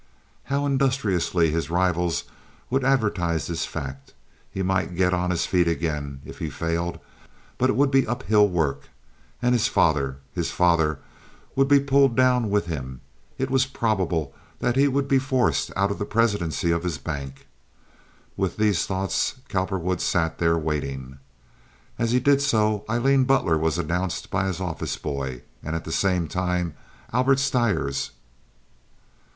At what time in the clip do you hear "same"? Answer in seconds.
25.91-26.27